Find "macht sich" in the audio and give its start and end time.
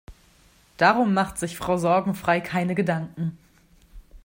1.13-1.55